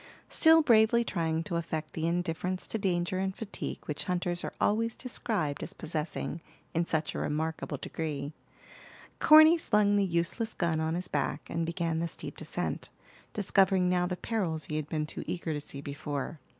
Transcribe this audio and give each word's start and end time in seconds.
Still 0.29 0.63
bravely 0.63 1.03
trying 1.03 1.43
to 1.43 1.57
affect 1.57 1.93
the 1.93 2.07
indifference 2.07 2.65
to 2.65 2.79
danger 2.79 3.19
and 3.19 3.35
fatigue 3.35 3.81
which 3.85 4.05
hunters 4.05 4.43
are 4.43 4.55
always 4.59 4.95
described 4.95 5.61
as 5.61 5.73
possessing 5.73 6.41
in 6.73 6.87
such 6.87 7.13
a 7.13 7.19
remarkable 7.19 7.77
degree, 7.77 8.33
Corny 9.19 9.59
slung 9.59 9.97
the 9.97 10.03
useless 10.03 10.55
gun 10.55 10.79
on 10.79 10.95
his 10.95 11.07
back 11.07 11.47
and 11.51 11.67
began 11.67 11.99
the 11.99 12.07
steep 12.07 12.35
descent, 12.35 12.89
discovering 13.33 13.89
now 13.89 14.07
the 14.07 14.17
perils 14.17 14.65
he 14.65 14.77
had 14.77 14.89
been 14.89 15.05
too 15.05 15.23
eager 15.27 15.53
to 15.53 15.61
see 15.61 15.81
before. 15.81 16.39